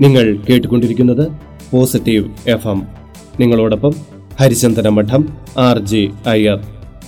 നിങ്ങൾ 0.00 0.38
കേട്ടുകൊണ്ടിരിക്കുന്നത് 0.50 1.28
positive 1.70 2.30
F 2.46 2.68
M 2.68 2.88
നിങ്ങളോടൊപ്പം 3.40 3.94
ഹരിചന്ദന 4.40 4.88
മഠം 4.88 5.28
ആർ 5.58 5.78
ജെ 5.78 6.08
അയ്യർ. 6.26 6.60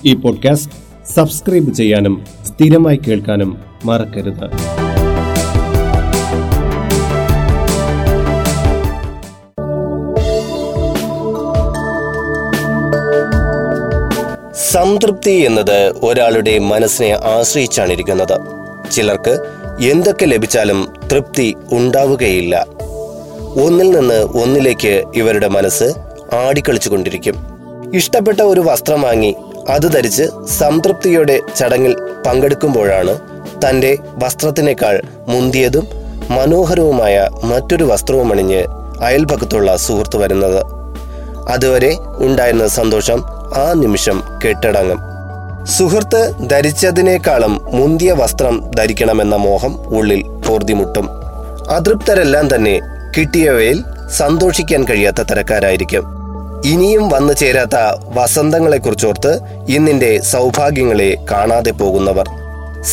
ഈ 0.04 0.14
പോഡ്കാസ്റ്റ് 0.14 0.70
സബ്സ്ക്രൈബ് 1.14 1.74
ചെയ്യാനും 1.74 2.24
സ്ഥിരമായി 2.46 2.96
കേൾക്കാനും 2.96 3.58
മറക്കരുത്. 3.84 4.50
സംതൃപ്തി 14.54 15.30
എന്നത് 15.30 15.94
ഒരാളുടെ 16.02 16.59
മനസ്സിനെ 16.59 17.12
ആശ്രയിച്ചാണ് 17.12 17.92
ഇരിക്കുന്നത് 17.92 18.38
ചിലർക്ക് 18.91 19.38
എന്തൊക്കെ 19.84 20.24
ലഭിച്ചാലും 20.24 20.88
തൃപ്തി 21.12 21.54
ഉണ്ടാവുകയില്ല. 21.72 22.66
ഒന്നിൽ 23.56 23.90
നിന്ന് 23.90 24.14
ഒന്നിലേക്ക് 24.14 25.04
ഇവരുടെ 25.14 25.48
മനസ്സ് 25.48 25.95
ആടിക്കളിച്ചുകൊണ്ടിരിക്കും. 26.34 27.36
ഇഷ്ടപ്പെട്ട 27.95 28.40
ഒരു 28.40 28.60
വസ്ത്രം 28.60 29.02
വാങ്ങി 29.02 29.34
അത് 29.68 29.92
ധരിച്ച് 29.92 30.23
സംതൃപ്തിയുടെ 30.59 31.40
ചടങ്ങിൽ 31.56 31.96
പങ്കെടുക്കുമ്പോഴാണ് 32.26 33.18
തന്റെ 33.66 33.98
വസ്ത്രത്തിനേക്കാൾ 34.24 35.02
മുന്തിയതും 35.28 35.86
മനോഹരവുമായ 36.30 37.28
മറ്റൊരു 37.45 37.84
വസ്ത്രവും 37.84 38.32
അണിഞ്ഞ് 38.32 38.64
അയൽപക്കത്തുള്ള 39.02 39.76
സുഹൃത്ത് 39.76 40.16
വരുന്നത്. 40.16 40.64
അതുവരെ 41.48 41.96
ഉണ്ടായിരുന്ന 42.01 42.66
സന്തോഷം 42.66 43.24
ആ 43.54 43.73
നിമിഷം 43.73 44.23
കെട്ടടങ്ങും. 44.45 44.98
സുഹൃത്ത് 45.64 46.34
ധരിച്ചതിനേക്കാളും 46.51 47.60
മുന്തിയ 47.73 48.12
വസ്ത്രം 48.12 48.70
ധരിക്കണമെന്ന 48.70 49.37
മോഹം 49.37 49.87
ഉള്ളിൽ 49.87 50.23
പോർതിമുട്ടും 50.23 51.09
അതൃപ്തരെല്ലാം 51.70 52.54
തന്നെ 52.54 52.80
കിട്ടിയവയിൽ 53.14 53.78
സന്തോഷിക്കാൻ 54.19 54.84
കഴിയാത്ത 54.84 55.21
തരക്കാരായിരിക്കും. 55.23 56.04
ഇനിയും 56.65 57.09
വന്നു 57.09 57.32
ചേരാത്ത 57.32 57.76
വസന്തങ്ങളെക്കുറിച്ചോർത്ത് 58.16 59.32
ഇന്നിന്റെ 59.68 60.10
സൗഭാഗ്യങ്ങളെ 60.32 61.16
കാണാതെ 61.30 61.71
പോകുന്നവർ. 61.71 62.26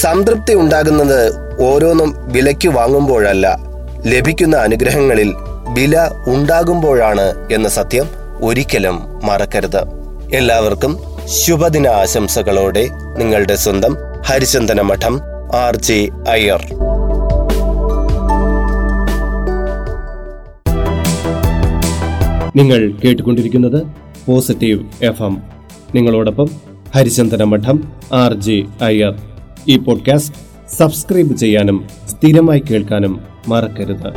സംതൃപ്തി 0.02 0.54
ഉണ്ടാകുന്നത് 0.54 1.20
ഓരോന്നും 1.64 2.12
വിലയ്ക്ക് 2.34 2.70
വാങ്ങുമ്പോഴല്ല 2.70 3.46
ലഭിക്കുന്ന 4.06 4.56
അനുഗ്രഹങ്ങളിൽ 4.58 5.30
വില 5.78 5.96
ഉണ്ടാകുമ്പോഴാണ് 6.28 7.28
എന്ന 7.52 7.68
സത്യം 7.70 8.08
ഒരിക്കലും 8.42 8.98
മറക്കരുത്. 9.24 9.82
എല്ലാവർക്കും 10.32 10.94
ശുഭദിന 11.40 11.88
ആശംസകളോടെ 11.88 12.86
നിങ്ങളുടെ 13.18 13.56
സ്വന്തം 13.56 13.96
ഹരിചന്ദന 14.24 14.82
മഠം 14.82 15.22
ആർ 15.56 15.76
ജെ 15.76 16.00
അയ്യർ. 16.30 16.87
നിങ്ങൾ 22.58 22.94
കേട്ടുകൊണ്ടിരിക്കുന്നത് 23.06 23.88
പോസിറ്റീവ് 24.26 25.06
എഫ് 25.06 25.24
എം 25.24 25.38
നിങ്ങളോടൊപ്പം 25.96 26.48
ഹരിചന്ദന 26.96 27.44
മഠം 27.44 27.78
ആർ 28.14 28.34
ജെ 28.34 28.64
അയ്യർ. 28.82 29.14
ഈ 29.68 29.78
പോഡ്കാസ്റ്റ് 29.78 30.36
സബ്സ്ക്രൈബ് 30.76 31.36
ചെയ്യാനും 31.36 31.78
സ്ഥിരമായി 32.10 32.60
കേൾക്കാനും 32.60 33.22
മറക്കരുത്. 33.48 34.10